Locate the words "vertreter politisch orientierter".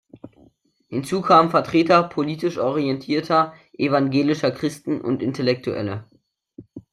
1.51-3.53